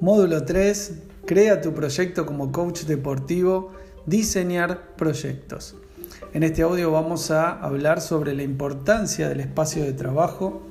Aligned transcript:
Módulo 0.00 0.46
3. 0.46 0.92
Crea 1.26 1.60
tu 1.60 1.74
proyecto 1.74 2.24
como 2.24 2.50
coach 2.52 2.84
deportivo. 2.84 3.72
Diseñar 4.06 4.96
proyectos. 4.96 5.76
En 6.32 6.42
este 6.42 6.62
audio 6.62 6.90
vamos 6.90 7.30
a 7.30 7.50
hablar 7.50 8.00
sobre 8.00 8.34
la 8.34 8.42
importancia 8.42 9.28
del 9.28 9.40
espacio 9.40 9.84
de 9.84 9.92
trabajo, 9.92 10.62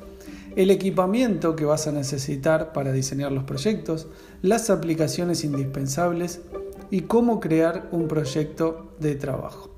el 0.55 0.71
equipamiento 0.71 1.55
que 1.55 1.65
vas 1.65 1.85
a 1.85 1.91
necesitar 1.91 2.73
para 2.73 2.91
diseñar 2.91 3.31
los 3.31 3.43
proyectos, 3.43 4.07
las 4.41 4.71
aplicaciones 4.71 5.43
indispensables 5.43 6.41
y 6.89 7.01
cómo 7.01 7.39
crear 7.39 7.87
un 7.91 8.07
proyecto 8.07 8.95
de 8.99 9.13
trabajo. 9.13 9.69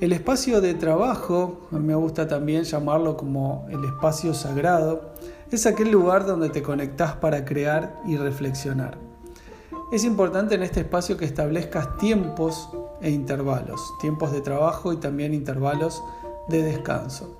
El 0.00 0.12
espacio 0.12 0.60
de 0.60 0.74
trabajo, 0.74 1.68
me 1.70 1.94
gusta 1.94 2.26
también 2.26 2.64
llamarlo 2.64 3.16
como 3.16 3.68
el 3.70 3.84
espacio 3.84 4.34
sagrado, 4.34 5.14
es 5.50 5.66
aquel 5.66 5.90
lugar 5.90 6.26
donde 6.26 6.50
te 6.50 6.62
conectás 6.62 7.14
para 7.14 7.44
crear 7.44 8.00
y 8.06 8.16
reflexionar. 8.16 8.98
Es 9.92 10.04
importante 10.04 10.56
en 10.56 10.64
este 10.64 10.80
espacio 10.80 11.16
que 11.16 11.24
establezcas 11.24 11.96
tiempos 11.98 12.68
e 13.00 13.10
intervalos, 13.10 13.80
tiempos 14.00 14.32
de 14.32 14.40
trabajo 14.40 14.92
y 14.92 14.96
también 14.96 15.32
intervalos 15.32 16.02
de 16.48 16.62
descanso. 16.62 17.38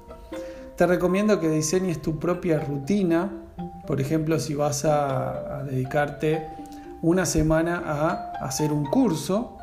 Te 0.77 0.87
recomiendo 0.87 1.41
que 1.41 1.49
diseñes 1.49 2.01
tu 2.01 2.19
propia 2.19 2.61
rutina, 2.61 3.33
por 3.87 4.01
ejemplo, 4.01 4.39
si 4.39 4.55
vas 4.55 4.85
a, 4.85 5.65
dedicarte 5.65 6.47
una 7.03 7.27
semana 7.27 7.83
a 7.85 8.33
hacer 8.45 8.73
un 8.73 8.85
curso, 8.85 9.57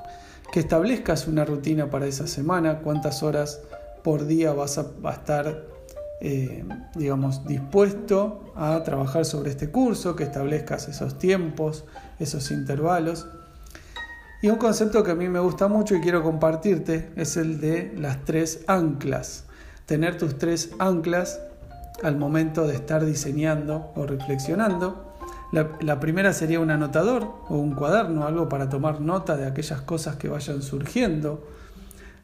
que 0.52 0.60
establezcas 0.60 1.28
una 1.28 1.46
rutina 1.46 1.90
para 1.90 2.06
esa 2.06 2.28
semana, 2.28 2.80
cuántas 2.80 3.24
horas 3.24 3.62
por 4.04 4.26
día 4.26 4.54
vas 4.54 4.78
a, 4.78 4.88
a 5.04 5.12
estar 5.12 5.73
eh, 6.26 6.64
digamos, 6.96 7.46
dispuesto 7.46 8.54
a 8.56 8.82
trabajar 8.84 9.26
sobre 9.26 9.52
este 9.52 9.70
curso, 9.70 10.16
que 10.16 10.24
establezcas 10.24 10.88
esos 10.88 11.20
tiempos, 11.20 11.84
esos 12.18 12.50
intervalos. 12.52 13.28
Y 14.42 14.48
un 14.48 14.56
concepto 14.56 15.04
que 15.04 15.12
a 15.12 15.16
mí 15.16 15.28
me 15.28 15.42
gusta 15.42 15.68
mucho 15.68 15.96
y 15.96 16.00
quiero 16.00 16.24
compartirte 16.24 17.12
es 17.18 17.36
el 17.36 17.60
de 17.60 17.94
las 17.98 18.24
tres 18.24 18.64
anclas. 18.68 19.44
Tener 19.86 20.18
tus 20.18 20.38
tres 20.38 20.72
anclas 20.80 21.42
al 22.04 22.16
momento 22.16 22.68
de 22.68 22.76
estar 22.76 23.04
diseñando 23.04 23.92
o 23.98 24.06
reflexionando. 24.06 25.14
La, 25.52 25.72
la, 25.82 26.00
primera 26.00 26.32
sería 26.32 26.62
un 26.62 26.72
anotador 26.72 27.28
o 27.50 27.58
un 27.58 27.76
cuaderno, 27.76 28.26
algo 28.26 28.48
para 28.48 28.70
tomar 28.70 29.02
nota 29.02 29.36
de 29.36 29.46
aquellas 29.46 29.82
cosas 29.82 30.16
que 30.16 30.30
vayan 30.30 30.62
surgiendo 30.62 31.46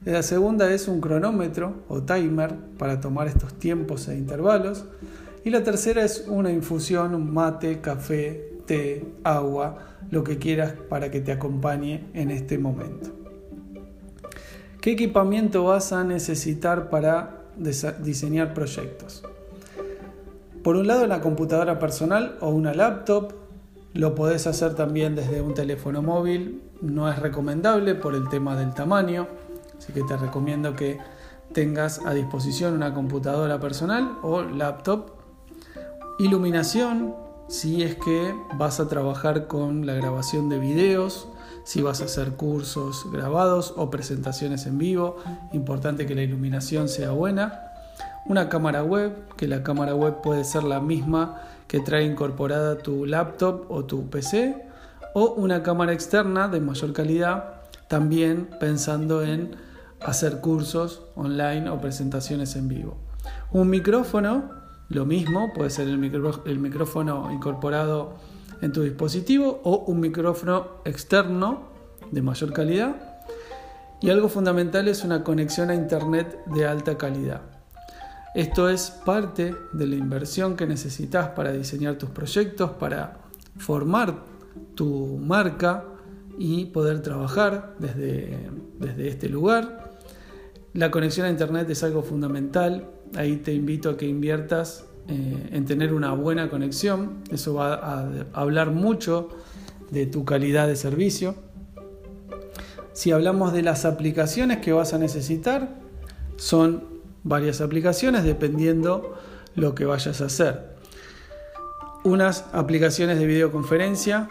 la 0.05 0.23
segunda 0.23 0.71
es 0.73 0.87
un 0.87 1.01
cronómetro 1.01 1.83
o 1.89 2.01
timer 2.01 2.55
para 2.77 3.01
tomar 3.01 3.27
estos 3.27 3.53
tiempos 3.55 4.07
e 4.07 4.17
intervalos. 4.17 4.85
Y 5.43 5.49
la 5.49 5.63
tercera 5.63 6.03
es 6.03 6.25
una 6.27 6.51
infusión, 6.51 7.13
un 7.15 7.33
mate, 7.33 7.81
café, 7.81 8.59
té, 8.65 9.05
agua, 9.23 9.97
lo 10.09 10.23
que 10.23 10.37
quieras 10.37 10.73
para 10.89 11.11
que 11.11 11.21
te 11.21 11.31
acompañe 11.31 12.05
en 12.13 12.31
este 12.31 12.57
momento. 12.57 13.09
¿Qué 14.81 14.91
equipamiento 14.91 15.65
vas 15.65 15.91
a 15.91 16.05
necesitar 16.05 16.89
para 16.89 17.41
diseñar 17.57 18.53
proyectos? 18.53 19.23
Por 20.63 20.77
un 20.77 20.87
lado, 20.87 21.07
la 21.07 21.19
computadora 21.19 21.79
personal 21.79 22.37
o 22.39 22.49
una 22.49 22.73
laptop. 22.73 23.33
Lo 23.93 24.15
podés 24.15 24.45
hacer 24.47 24.75
también 24.75 25.15
desde 25.15 25.41
un 25.41 25.53
teléfono 25.53 26.01
móvil. 26.01 26.61
No 26.81 27.11
es 27.11 27.19
recomendable 27.19 27.95
por 27.95 28.15
el 28.15 28.29
tema 28.29 28.55
del 28.55 28.73
tamaño. 28.73 29.27
Así 29.79 29.91
que 29.93 30.03
te 30.03 30.15
recomiendo 30.17 30.75
que 30.75 30.99
tengas 31.53 32.05
a 32.05 32.13
disposición 32.13 32.75
una 32.75 32.93
computadora 32.93 33.59
personal 33.59 34.19
o 34.21 34.41
laptop. 34.41 35.11
Iluminación, 36.19 37.15
si 37.47 37.81
es 37.81 37.95
que 37.95 38.35
vas 38.55 38.79
a 38.79 38.87
trabajar 38.87 39.47
con 39.47 39.85
la 39.85 39.93
grabación 39.93 40.49
de 40.49 40.59
videos, 40.59 41.27
si 41.63 41.81
vas 41.81 42.01
a 42.01 42.05
hacer 42.05 42.33
cursos 42.33 43.07
grabados 43.11 43.73
o 43.77 43.89
presentaciones 43.89 44.65
en 44.65 44.77
vivo, 44.77 45.17
importante 45.53 46.05
que 46.05 46.13
la 46.13 46.21
iluminación 46.21 46.89
sea 46.89 47.11
buena. 47.11 47.63
Una 48.25 48.49
cámara 48.49 48.83
web, 48.83 49.13
que 49.37 49.47
la 49.47 49.63
cámara 49.63 49.95
web 49.95 50.21
puede 50.21 50.43
ser 50.43 50.63
la 50.63 50.81
misma 50.81 51.41
que 51.67 51.79
trae 51.79 52.03
incorporada 52.03 52.79
tu 52.79 53.05
laptop 53.05 53.65
o 53.69 53.85
tu 53.85 54.09
PC, 54.09 54.65
o 55.13 55.33
una 55.33 55.63
cámara 55.63 55.93
externa 55.93 56.47
de 56.47 56.59
mayor 56.59 56.93
calidad, 56.93 57.61
también 57.87 58.49
pensando 58.59 59.23
en 59.23 59.68
hacer 60.01 60.39
cursos 60.39 61.03
online 61.15 61.69
o 61.69 61.79
presentaciones 61.79 62.55
en 62.55 62.67
vivo. 62.67 62.97
Un 63.51 63.69
micrófono, 63.69 64.51
lo 64.89 65.05
mismo, 65.05 65.51
puede 65.53 65.69
ser 65.69 65.87
el, 65.87 65.97
micrófono 65.97 67.31
incorporado 67.31 68.15
en 68.61 68.71
tu 68.71 68.81
dispositivo 68.81 69.61
o 69.63 69.85
un 69.87 69.99
micrófono 69.99 70.81
externo 70.85 71.69
de 72.11 72.21
mayor 72.21 72.53
calidad. 72.53 72.95
Y 74.01 74.09
algo 74.09 74.29
fundamental 74.29 74.87
es 74.87 75.03
una 75.03 75.23
conexión 75.23 75.69
a 75.69 75.75
Internet 75.75 76.45
de 76.45 76.65
alta 76.65 76.97
calidad. 76.97 77.41
Esto 78.35 78.69
es 78.69 78.91
parte 78.91 79.55
de 79.73 79.87
la 79.87 79.95
inversión 79.95 80.55
que 80.55 80.67
necesitas 80.67 81.29
para 81.29 81.51
diseñar 81.51 81.97
tus 81.97 82.09
proyectos, 82.11 82.71
para 82.71 83.17
formar 83.57 84.23
tu 84.75 85.17
marca 85.17 85.83
y 86.39 86.65
poder 86.67 87.01
trabajar 87.01 87.75
desde, 87.79 88.49
desde 88.79 89.09
este 89.09 89.27
lugar. 89.27 89.91
La 90.73 90.89
conexión 90.89 91.27
a 91.27 91.29
Internet 91.29 91.69
es 91.69 91.83
algo 91.83 92.01
fundamental. 92.01 92.89
Ahí 93.15 93.37
te 93.37 93.53
invito 93.53 93.89
a 93.89 93.97
que 93.97 94.07
inviertas 94.07 94.85
eh, 95.09 95.49
en 95.51 95.65
tener 95.65 95.93
una 95.93 96.13
buena 96.13 96.49
conexión. 96.49 97.23
Eso 97.29 97.55
va 97.55 97.73
a, 97.73 98.09
hablar 98.33 98.71
mucho 98.71 99.29
de 99.91 100.05
tu 100.05 100.23
calidad 100.23 100.67
de 100.67 100.77
servicio. 100.77 101.35
Si 102.93 103.11
hablamos 103.11 103.51
de 103.51 103.61
las 103.61 103.83
aplicaciones 103.83 104.59
que 104.59 104.71
vas 104.71 104.93
a 104.93 104.97
necesitar, 104.97 105.77
son 106.37 106.83
varias 107.23 107.59
aplicaciones 107.59 108.23
dependiendo 108.23 109.17
lo 109.55 109.75
que 109.75 109.85
vayas 109.85 110.21
a 110.21 110.25
hacer. 110.25 110.75
Unas 112.05 112.45
aplicaciones 112.53 113.19
de 113.19 113.25
videoconferencia, 113.25 114.29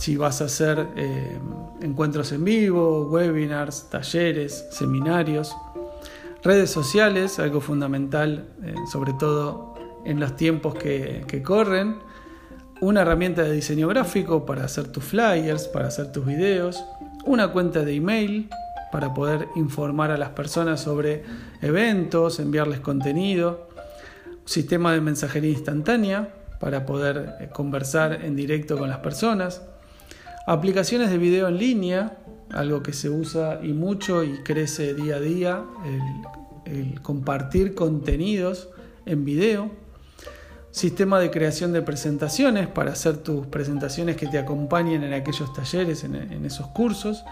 si 0.00 0.16
vas 0.16 0.40
a 0.40 0.46
hacer 0.46 0.88
eh, 0.96 1.38
encuentros 1.82 2.32
en 2.32 2.42
vivo, 2.42 3.06
webinars, 3.10 3.90
talleres, 3.90 4.66
seminarios. 4.70 5.54
Redes 6.42 6.70
sociales, 6.70 7.38
algo 7.38 7.60
fundamental, 7.60 8.48
eh, 8.64 8.74
sobre 8.90 9.12
todo 9.12 9.74
en 10.06 10.18
los 10.18 10.36
tiempos 10.36 10.74
que, 10.74 11.22
que 11.28 11.42
corren. 11.42 11.98
Una 12.80 13.02
herramienta 13.02 13.42
de 13.42 13.52
diseño 13.52 13.88
gráfico 13.88 14.46
para 14.46 14.64
hacer 14.64 14.88
tus 14.88 15.04
flyers, 15.04 15.68
para 15.68 15.88
hacer 15.88 16.10
tus 16.12 16.24
videos. 16.24 16.82
Una 17.26 17.48
cuenta 17.48 17.84
de 17.84 17.94
email 17.94 18.48
para 18.90 19.12
poder 19.12 19.48
informar 19.54 20.10
a 20.12 20.16
las 20.16 20.30
personas 20.30 20.80
sobre 20.80 21.24
eventos, 21.60 22.40
enviarles 22.40 22.80
contenido. 22.80 23.68
Sistema 24.46 24.94
de 24.94 25.02
mensajería 25.02 25.50
instantánea 25.50 26.30
para 26.58 26.86
poder 26.86 27.34
eh, 27.38 27.50
conversar 27.52 28.24
en 28.24 28.34
directo 28.34 28.78
con 28.78 28.88
las 28.88 29.00
personas. 29.00 29.60
Aplicaciones 30.46 31.10
de 31.10 31.18
video 31.18 31.48
en 31.48 31.58
línea 31.58 32.16
algo 32.52 32.82
que 32.82 32.92
se 32.92 33.08
usa 33.08 33.60
y 33.62 33.72
mucho 33.72 34.24
y 34.24 34.38
crece 34.42 34.94
día 34.94 35.16
a 35.16 35.20
día, 35.20 35.64
el, 36.66 37.00
compartir 37.02 37.74
contenidos 37.74 38.68
en 39.06 39.24
video, 39.24 39.70
sistema 40.70 41.18
de 41.18 41.30
creación 41.30 41.72
de 41.72 41.82
presentaciones 41.82 42.68
para 42.68 42.92
hacer 42.92 43.16
tus 43.18 43.46
presentaciones 43.46 44.16
que 44.16 44.26
te 44.26 44.38
acompañen 44.38 45.02
en 45.02 45.12
aquellos 45.12 45.52
talleres, 45.52 46.04
en, 46.04 46.44
esos 46.44 46.68
cursos, 46.68 47.24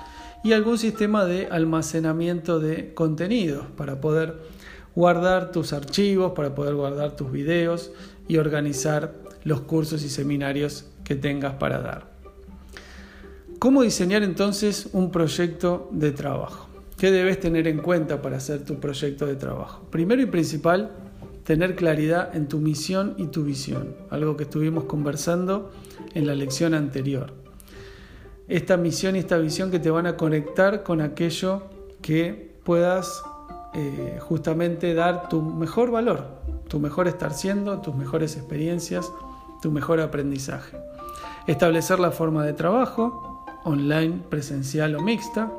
y 0.43 0.53
algún 0.53 0.79
sistema 0.79 1.25
de 1.25 1.47
almacenamiento 1.51 2.59
de 2.59 2.95
contenidos 2.95 3.67
para 3.77 4.01
poder 4.01 4.37
guardar 4.97 5.53
tus 5.53 5.73
archivos, 5.73 6.33
para 6.33 6.55
poder 6.55 6.75
guardar 6.75 7.15
tus 7.15 7.31
videos 7.31 7.93
y 8.27 8.39
organizar 8.39 9.15
los 9.45 9.61
cursos 9.61 10.03
y 10.03 10.09
seminarios 10.09 10.87
que 11.05 11.15
tengas 11.15 11.55
para 11.55 11.79
dar. 11.79 12.18
¿Cómo 13.59 13.83
diseñar 13.83 14.23
entonces 14.23 14.89
un 14.93 15.11
proyecto 15.11 15.89
de 15.91 16.13
trabajo? 16.13 16.69
¿Qué 16.97 17.11
debes 17.11 17.41
tener 17.41 17.67
en 17.67 17.79
cuenta 17.79 18.23
para 18.23 18.37
hacer 18.37 18.65
tu 18.65 18.77
proyecto 18.79 19.27
de 19.27 19.35
trabajo? 19.35 19.83
Primero 19.91 20.23
y 20.23 20.27
principal, 20.27 20.93
tener 21.43 21.75
claridad 21.75 22.37
en 22.37 22.47
tu 22.47 22.59
misión 22.59 23.17
y 23.19 23.27
tu 23.27 23.43
visión, 23.43 23.97
algo 24.11 24.37
que 24.37 24.45
estuvimos 24.45 24.85
conversando 24.85 25.73
en 26.15 26.29
la 26.29 26.37
lección 26.37 26.73
anterior. 26.73 27.33
Esta 28.47 28.77
misión 28.77 29.17
y 29.17 29.19
esta 29.19 29.39
visión 29.39 29.73
que 29.73 29.81
te 29.81 29.91
van 29.91 30.07
a 30.07 30.17
conectar 30.17 30.85
con 30.85 31.01
aquello 31.01 31.65
que 32.01 32.61
puedas 32.63 33.23
eh, 33.75 34.19
justamente 34.21 34.95
dar 34.95 35.29
tu 35.29 35.43
mejor 35.43 35.91
valor, 35.91 36.27
tu 36.69 36.79
mejor 36.79 37.09
estar 37.09 37.35
siendo, 37.35 37.81
tus 37.81 37.97
mejores 37.97 38.37
experiencias, 38.37 39.11
tu 39.61 39.73
mejor 39.73 39.99
aprendizaje. 40.01 40.77
Establecer 41.49 41.99
la 41.99 42.13
forma 42.13 42.45
de 42.45 42.53
trabajo, 42.53 43.28
online, 43.69 44.23
presencial 44.29 44.97
o 44.97 45.01
mixta, 45.01 45.53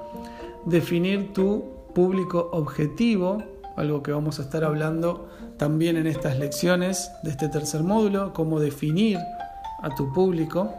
definir 0.66 1.34
tu 1.34 1.64
público 1.94 2.50
objetivo, 2.52 3.44
algo 3.78 4.04
que 4.04 4.12
vamos 4.12 4.40
a 4.40 4.44
estar 4.44 4.64
hablando 4.64 5.30
también 5.58 5.98
en 5.98 6.08
estas 6.08 6.38
lecciones 6.38 7.12
de 7.24 7.32
este 7.32 7.48
tercer 7.50 7.84
módulo, 7.84 8.34
cómo 8.34 8.60
definir 8.60 9.18
a 9.82 9.96
tu 9.96 10.12
público, 10.14 10.74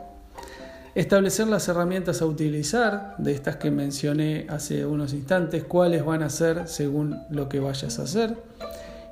Establecer 0.96 1.46
las 1.46 1.68
herramientas 1.68 2.20
a 2.20 2.26
utilizar, 2.26 3.14
de 3.18 3.32
estas 3.32 3.56
que 3.56 3.70
mencioné 3.70 4.46
hace 4.48 4.84
unos 4.84 5.12
instantes, 5.12 5.62
cuáles 5.62 6.04
van 6.04 6.24
a 6.24 6.30
ser 6.30 6.66
según 6.66 7.16
lo 7.30 7.48
que 7.48 7.60
vayas 7.60 8.00
a 8.00 8.02
hacer. 8.02 8.36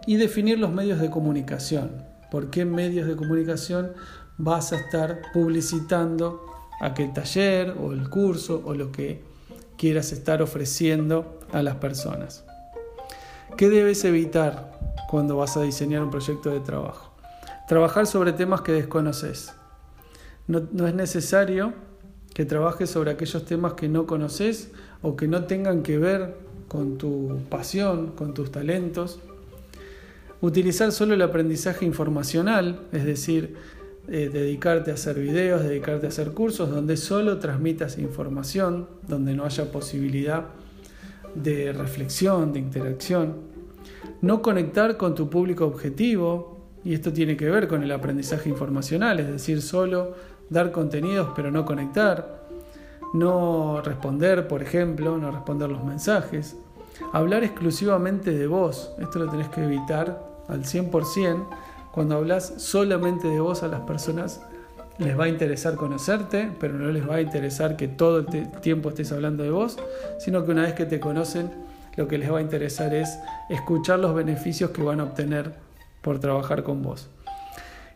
Y 0.05 0.17
definir 0.17 0.59
los 0.59 0.73
medios 0.73 0.99
de 0.99 1.09
comunicación. 1.09 1.91
¿Por 2.33 2.51
qué 2.51 2.65
medios 2.65 3.07
de 3.07 3.15
comunicación 3.15 3.93
vas 4.39 4.73
a 4.73 4.77
estar 4.77 5.23
publicitando 5.33 6.45
aquel 6.81 7.13
taller 7.13 7.75
o 7.81 7.93
el 7.93 8.09
curso 8.09 8.63
o 8.65 8.75
lo 8.75 8.93
que 8.93 9.23
quieras 9.77 10.13
estar 10.13 10.43
ofreciendo 10.43 11.41
a 11.53 11.63
las 11.63 11.77
personas? 11.77 12.45
¿Qué 13.57 13.69
debes 13.69 14.05
evitar 14.05 14.79
cuando 15.09 15.37
vas 15.37 15.57
a 15.57 15.63
diseñar 15.63 16.03
un 16.03 16.11
proyecto 16.11 16.51
de 16.51 16.61
trabajo? 16.61 17.13
Trabajar 17.67 18.07
sobre 18.07 18.33
temas 18.33 18.61
que 18.61 18.73
desconoces. 18.73 19.53
No, 20.47 20.87
es 20.87 20.95
necesario 20.95 21.75
que 22.35 22.45
trabajes 22.45 22.91
sobre 22.91 23.11
aquellos 23.11 23.45
temas 23.45 23.75
que 23.75 23.89
no 23.89 24.07
conoces 24.07 24.71
o 25.03 25.17
que 25.17 25.29
no 25.29 25.45
tengan 25.45 25.83
que 25.83 25.99
ver 25.99 26.37
con 26.69 26.99
tu 26.99 27.41
pasión, 27.51 28.13
con 28.13 28.33
tus 28.33 28.53
talentos. 28.53 29.19
Utilizar 30.41 30.93
solo 30.93 31.15
el 31.15 31.23
aprendizaje 31.23 31.85
informacional, 31.85 32.87
es 32.93 33.05
decir, 33.05 33.57
eh, 34.11 34.31
dedicarte 34.33 34.91
a 34.91 34.95
hacer 34.95 35.19
videos, 35.19 35.63
dedicarte 35.63 36.07
a 36.07 36.09
hacer 36.09 36.33
cursos 36.33 36.71
donde 36.71 36.97
solo 36.97 37.39
transmitas 37.39 37.99
información, 37.99 38.89
donde 39.07 39.35
no 39.35 39.45
haya 39.45 39.71
posibilidad 39.71 40.47
de 41.35 41.73
reflexión, 41.73 42.53
de 42.53 42.59
interacción. 42.59 43.35
No 44.23 44.41
conectar 44.41 44.97
con 44.97 45.15
tu 45.15 45.29
público 45.29 45.67
objetivo, 45.67 46.59
y 46.85 46.95
esto 46.95 47.13
tiene 47.13 47.37
que 47.37 47.51
ver 47.51 47.69
con 47.69 47.83
el 47.83 47.93
aprendizaje 47.93 48.49
informacional, 48.49 49.21
es 49.21 49.29
decir, 49.29 49.61
solo 49.61 50.15
dar 50.49 50.73
contenidos 50.73 51.29
pero 51.37 51.51
no 51.51 51.67
conectar, 51.67 52.47
no 53.13 53.83
responder, 53.83 54.49
por 54.49 54.63
ejemplo, 54.63 55.19
no 55.19 55.31
responder 55.31 55.69
los 55.69 55.85
mensajes, 55.85 56.57
hablar 57.13 57.45
exclusivamente 57.45 58.31
de 58.31 58.47
vos, 58.47 58.93
esto 58.99 59.19
lo 59.19 59.31
tenés 59.31 59.49
que 59.49 59.65
evitar 59.65 60.27
al 60.49 60.65
100%, 60.65 61.47
cuando 61.99 62.15
hablas 62.15 62.55
solamente 62.59 63.27
de 63.27 63.41
vos 63.41 63.65
a 63.65 63.67
las 63.67 63.81
personas 63.81 64.41
les 64.99 65.19
va 65.19 65.25
a 65.25 65.29
interesar 65.29 65.75
conocerte, 65.75 66.49
pero 66.61 66.75
no 66.75 66.93
les 66.93 67.09
va 67.09 67.17
a 67.17 67.21
interesar 67.21 67.77
que 67.77 67.89
todo 67.89 68.19
el 68.19 68.53
tiempo 68.61 68.91
estés 68.91 69.11
hablando 69.11 69.43
de 69.43 69.51
vos, 69.51 69.77
sino 70.21 70.45
que 70.45 70.53
una 70.53 70.63
vez 70.63 70.75
que 70.75 70.87
te 70.87 71.01
conocen, 71.01 71.51
lo 71.97 72.07
que 72.07 72.17
les 72.17 72.33
va 72.33 72.39
a 72.39 72.41
interesar 72.41 72.95
es 72.95 73.19
escuchar 73.51 73.99
los 73.99 74.15
beneficios 74.15 74.71
que 74.71 74.81
van 74.81 75.01
a 75.01 75.03
obtener 75.03 75.55
por 76.01 76.21
trabajar 76.21 76.63
con 76.63 76.85
vos 76.85 77.11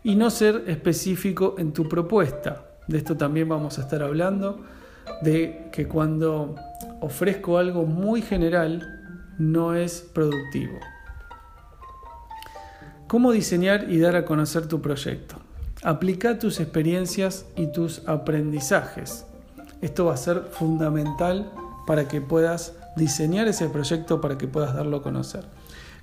y 0.02 0.16
no 0.16 0.30
ser 0.30 0.64
específico 0.66 1.54
en 1.58 1.72
tu 1.72 1.88
propuesta. 1.88 2.64
De 2.88 2.98
esto 2.98 3.16
también 3.16 3.48
vamos 3.48 3.78
a 3.78 3.82
estar 3.82 4.02
hablando, 4.02 4.64
de 5.20 5.68
que 5.70 5.86
cuando 5.86 6.56
ofrezco 7.00 7.56
algo 7.56 7.86
muy 7.86 8.20
general 8.20 8.82
no 9.38 9.76
es 9.76 10.00
productivo. 10.12 10.80
¿Cómo 13.12 13.30
diseñar 13.32 13.92
y 13.92 13.98
dar 13.98 14.16
a 14.16 14.24
conocer 14.24 14.68
tu 14.68 14.80
proyecto? 14.80 15.36
Aplica 15.82 16.38
tus 16.38 16.60
experiencias 16.60 17.44
y 17.56 17.66
tus 17.66 18.08
aprendizajes. 18.08 19.26
Esto 19.82 20.06
va 20.06 20.14
a 20.14 20.16
ser 20.16 20.44
fundamental 20.50 21.52
para 21.86 22.08
que 22.08 22.22
puedas 22.22 22.72
diseñar 22.96 23.48
ese 23.48 23.68
proyecto, 23.68 24.22
para 24.22 24.38
que 24.38 24.48
puedas 24.48 24.74
darlo 24.74 24.96
a 24.96 25.02
conocer. 25.02 25.44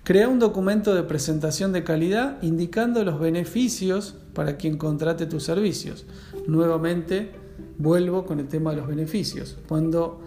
Crea 0.03 0.29
un 0.29 0.37
documento 0.37 0.93
de 0.93 1.01
presentación 1.01 1.73
de 1.73 1.83
calidad 1.83 2.37
indicando 2.43 3.03
los 3.03 3.19
beneficios 3.19 4.15
para 4.35 4.57
quien 4.57 4.77
contrate 4.77 5.25
tus 5.25 5.41
servicios. 5.41 6.05
Nuevamente 6.45 7.31
vuelvo 7.79 8.27
con 8.27 8.39
el 8.39 8.47
tema 8.47 8.69
de 8.69 8.77
los 8.77 8.87
beneficios. 8.87 9.57
Cuando 9.67 10.21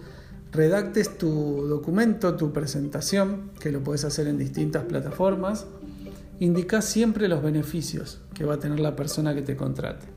redactes 0.51 1.17
tu 1.17 1.65
documento, 1.65 2.35
tu 2.35 2.51
presentación, 2.51 3.51
que 3.61 3.71
lo 3.71 3.81
puedes 3.81 4.03
hacer 4.03 4.27
en 4.27 4.37
distintas 4.37 4.83
plataformas, 4.83 5.65
indica 6.43 6.81
siempre 6.81 7.29
los 7.29 7.41
beneficios 7.41 8.19
que 8.33 8.43
va 8.43 8.55
a 8.55 8.59
tener 8.59 8.79
la 8.81 8.97
persona 8.97 9.33
que 9.33 9.41
te 9.41 9.55
contrate. 9.55 10.07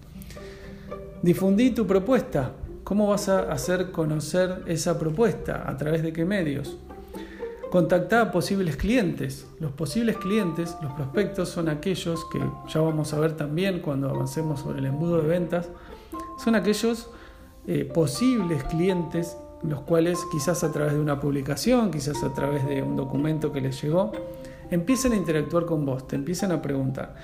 Difundí 1.22 1.70
tu 1.70 1.86
propuesta. 1.86 2.52
¿Cómo 2.82 3.08
vas 3.08 3.28
a 3.28 3.52
hacer 3.52 3.92
conocer 3.92 4.62
esa 4.66 4.98
propuesta? 4.98 5.68
¿A 5.68 5.76
través 5.76 6.02
de 6.02 6.12
qué 6.12 6.24
medios? 6.24 6.78
Contacta 7.70 8.22
a 8.22 8.32
posibles 8.32 8.76
clientes. 8.76 9.46
Los 9.60 9.70
posibles 9.72 10.16
clientes, 10.16 10.76
los 10.82 10.92
prospectos, 10.94 11.48
son 11.48 11.68
aquellos 11.68 12.24
que 12.32 12.40
ya 12.68 12.80
vamos 12.80 13.12
a 13.12 13.20
ver 13.20 13.36
también 13.36 13.80
cuando 13.80 14.08
avancemos 14.08 14.60
sobre 14.60 14.80
el 14.80 14.86
embudo 14.86 15.22
de 15.22 15.28
ventas, 15.28 15.68
son 16.42 16.56
aquellos 16.56 17.08
eh, 17.68 17.84
posibles 17.84 18.64
clientes 18.64 19.36
los 19.62 19.80
cuales 19.80 20.18
quizás 20.30 20.62
a 20.64 20.70
través 20.70 20.92
de 20.92 21.00
una 21.00 21.18
publicación, 21.18 21.90
quizás 21.90 22.22
a 22.22 22.32
través 22.34 22.66
de 22.66 22.82
un 22.82 22.94
documento 22.94 23.52
que 23.52 23.60
les 23.60 23.80
llegó, 23.82 24.12
empiecen 24.70 25.12
a 25.12 25.16
interactuar 25.16 25.64
con 25.64 25.84
vos, 25.84 26.06
te 26.06 26.16
empiezan 26.16 26.52
a 26.52 26.62
preguntar. 26.62 27.14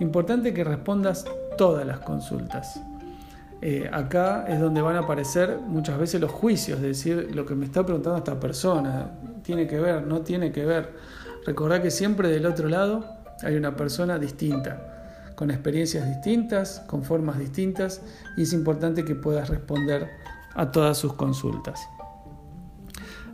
Importante 0.00 0.52
que 0.54 0.64
respondas 0.64 1.24
todas 1.56 1.86
las 1.86 2.00
consultas. 2.00 2.80
Eh, 3.64 3.88
acá 3.92 4.44
es 4.48 4.58
donde 4.58 4.82
van 4.82 4.96
a 4.96 5.00
aparecer 5.00 5.58
muchas 5.58 5.96
veces 5.96 6.20
los 6.20 6.32
juicios, 6.32 6.78
es 6.78 6.84
decir, 6.84 7.30
lo 7.32 7.46
que 7.46 7.54
me 7.54 7.64
está 7.64 7.84
preguntando 7.84 8.18
esta 8.18 8.40
persona, 8.40 9.12
tiene 9.42 9.68
que 9.68 9.78
ver, 9.78 10.04
no 10.04 10.22
tiene 10.22 10.50
que 10.50 10.64
ver. 10.64 10.92
Recordá 11.46 11.80
que 11.80 11.92
siempre 11.92 12.28
del 12.28 12.46
otro 12.46 12.68
lado 12.68 13.04
hay 13.42 13.54
una 13.54 13.76
persona 13.76 14.18
distinta, 14.18 15.32
con 15.36 15.50
experiencias 15.50 16.08
distintas, 16.08 16.80
con 16.88 17.04
formas 17.04 17.38
distintas, 17.38 18.02
y 18.36 18.42
es 18.42 18.52
importante 18.52 19.04
que 19.04 19.14
puedas 19.14 19.48
responder 19.48 20.08
a 20.54 20.70
todas 20.70 20.98
sus 20.98 21.14
consultas. 21.14 21.80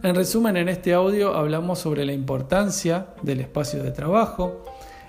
En 0.00 0.14
resumen, 0.14 0.56
en 0.56 0.68
este 0.68 0.94
audio 0.94 1.34
hablamos 1.34 1.80
sobre 1.80 2.04
la 2.04 2.12
importancia 2.12 3.08
del 3.22 3.40
espacio 3.40 3.82
de 3.82 3.90
trabajo, 3.90 4.64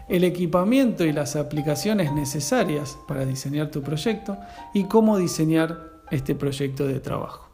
el 0.08 0.24
equipamiento 0.24 1.06
y 1.06 1.14
las 1.14 1.36
aplicaciones 1.36 2.12
necesarias 2.12 2.98
para 3.08 3.24
diseñar 3.24 3.70
tu 3.70 3.84
proyecto 3.84 4.38
y 4.74 4.86
cómo 4.86 5.20
diseñar 5.20 6.02
este 6.10 6.34
proyecto 6.34 6.88
de 6.88 7.00
trabajo. 7.00 7.49